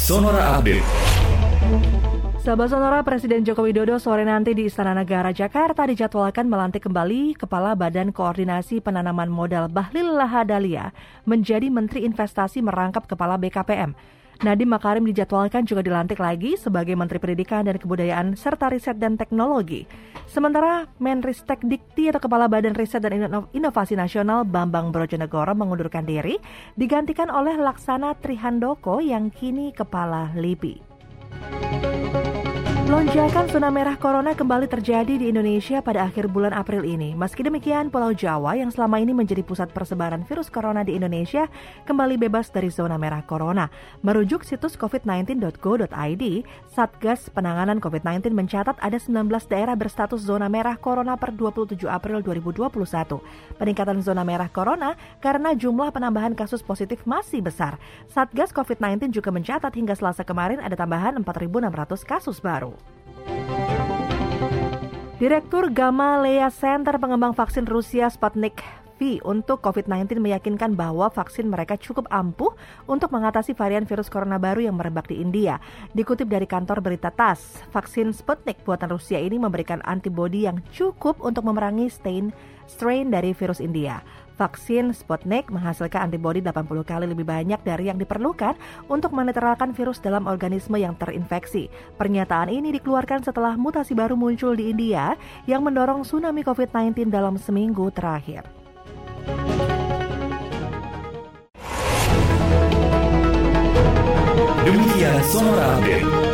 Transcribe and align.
Sonora 0.00 0.56
Update. 0.56 0.80
Sahabat 2.40 2.72
Sonora, 2.72 3.04
Presiden 3.04 3.44
Joko 3.44 3.68
Widodo 3.68 4.00
sore 4.00 4.24
nanti 4.24 4.56
di 4.56 4.64
Istana 4.64 4.96
Negara 4.96 5.28
Jakarta 5.28 5.84
dijadwalkan 5.84 6.48
melantik 6.48 6.88
kembali 6.88 7.36
Kepala 7.36 7.76
Badan 7.76 8.08
Koordinasi 8.08 8.80
Penanaman 8.80 9.28
Modal 9.28 9.68
Bahlil 9.68 10.16
Lahadalia 10.16 10.96
menjadi 11.28 11.68
Menteri 11.68 12.08
Investasi 12.08 12.64
merangkap 12.64 13.04
Kepala 13.04 13.36
BKPM. 13.36 13.92
Nadiem 14.40 14.72
Makarim 14.72 15.04
dijadwalkan 15.04 15.68
juga 15.68 15.84
dilantik 15.84 16.16
lagi 16.16 16.56
sebagai 16.56 16.96
Menteri 16.96 17.20
Pendidikan 17.20 17.60
dan 17.60 17.76
Kebudayaan 17.76 18.40
serta 18.40 18.72
Riset 18.72 18.96
dan 18.96 19.20
Teknologi. 19.20 19.84
Sementara 20.24 20.88
Menristek 20.96 21.60
Dikti 21.60 22.08
atau 22.08 22.24
Kepala 22.24 22.48
Badan 22.48 22.72
Riset 22.72 23.04
dan 23.04 23.20
Inovasi 23.52 24.00
Nasional 24.00 24.48
Bambang 24.48 24.96
Brojonegoro 24.96 25.52
mengundurkan 25.52 26.08
diri, 26.08 26.40
digantikan 26.72 27.28
oleh 27.28 27.52
Laksana 27.60 28.16
Trihandoko 28.16 29.04
yang 29.04 29.28
kini 29.28 29.76
Kepala 29.76 30.32
LIPI. 30.32 31.99
Lonjakan 32.90 33.46
zona 33.46 33.70
merah 33.70 33.94
corona 33.94 34.34
kembali 34.34 34.66
terjadi 34.66 35.14
di 35.14 35.30
Indonesia 35.30 35.78
pada 35.78 36.10
akhir 36.10 36.26
bulan 36.26 36.50
April 36.50 36.82
ini. 36.82 37.14
Meski 37.14 37.46
demikian, 37.46 37.86
Pulau 37.86 38.10
Jawa 38.10 38.58
yang 38.58 38.74
selama 38.74 38.98
ini 38.98 39.14
menjadi 39.14 39.46
pusat 39.46 39.70
persebaran 39.70 40.26
virus 40.26 40.50
corona 40.50 40.82
di 40.82 40.98
Indonesia 40.98 41.46
kembali 41.86 42.18
bebas 42.18 42.50
dari 42.50 42.66
zona 42.66 42.98
merah 42.98 43.22
corona. 43.22 43.70
Merujuk 44.02 44.42
situs 44.42 44.74
covid19.go.id, 44.74 46.24
Satgas 46.66 47.30
Penanganan 47.30 47.78
COVID-19 47.78 48.34
mencatat 48.34 48.74
ada 48.82 48.98
19 48.98 49.30
daerah 49.46 49.78
berstatus 49.78 50.26
zona 50.26 50.50
merah 50.50 50.74
corona 50.74 51.14
per 51.14 51.30
27 51.30 51.86
April 51.86 52.26
2021. 52.26 52.74
Peningkatan 53.54 54.02
zona 54.02 54.26
merah 54.26 54.50
corona 54.50 54.98
karena 55.22 55.54
jumlah 55.54 55.94
penambahan 55.94 56.34
kasus 56.34 56.58
positif 56.58 57.06
masih 57.06 57.38
besar. 57.38 57.78
Satgas 58.10 58.50
COVID-19 58.50 59.14
juga 59.14 59.30
mencatat 59.30 59.78
hingga 59.78 59.94
Selasa 59.94 60.26
kemarin 60.26 60.58
ada 60.58 60.74
tambahan 60.74 61.14
4.600 61.22 62.02
kasus 62.02 62.42
baru. 62.42 62.79
Direktur 65.20 65.68
Gamaleya 65.68 66.48
Center 66.48 66.96
pengembang 66.96 67.36
vaksin 67.36 67.68
Rusia 67.68 68.08
Sputnik 68.08 68.64
V 68.96 69.20
untuk 69.20 69.60
COVID-19 69.60 70.16
meyakinkan 70.16 70.72
bahwa 70.72 71.12
vaksin 71.12 71.44
mereka 71.44 71.76
cukup 71.76 72.08
ampuh 72.08 72.56
untuk 72.88 73.12
mengatasi 73.12 73.52
varian 73.52 73.84
virus 73.84 74.08
corona 74.08 74.40
baru 74.40 74.64
yang 74.64 74.80
merebak 74.80 75.12
di 75.12 75.20
India. 75.20 75.60
Dikutip 75.92 76.24
dari 76.24 76.48
kantor 76.48 76.80
berita 76.80 77.12
TASS, 77.12 77.68
vaksin 77.68 78.16
Sputnik 78.16 78.64
buatan 78.64 78.96
Rusia 78.96 79.20
ini 79.20 79.36
memberikan 79.36 79.84
antibodi 79.84 80.48
yang 80.48 80.64
cukup 80.72 81.20
untuk 81.20 81.44
memerangi 81.44 81.92
strain, 81.92 82.32
strain 82.64 83.12
dari 83.12 83.36
virus 83.36 83.60
India. 83.60 84.00
Vaksin 84.40 84.96
Sputnik 84.96 85.52
menghasilkan 85.52 86.08
antibodi 86.08 86.40
80 86.40 86.64
kali 86.80 87.04
lebih 87.04 87.28
banyak 87.28 87.60
dari 87.60 87.92
yang 87.92 88.00
diperlukan 88.00 88.56
untuk 88.88 89.12
menetralkan 89.12 89.76
virus 89.76 90.00
dalam 90.00 90.24
organisme 90.24 90.80
yang 90.80 90.96
terinfeksi. 90.96 91.68
Pernyataan 92.00 92.48
ini 92.48 92.72
dikeluarkan 92.72 93.20
setelah 93.20 93.60
mutasi 93.60 93.92
baru 93.92 94.16
muncul 94.16 94.56
di 94.56 94.72
India 94.72 95.12
yang 95.44 95.60
mendorong 95.60 96.08
tsunami 96.08 96.40
COVID-19 96.40 97.12
dalam 97.12 97.36
seminggu 97.36 97.92
terakhir. 97.92 98.48
Demikian 104.64 105.20
Sonora 105.28 105.76
Update. 105.76 106.29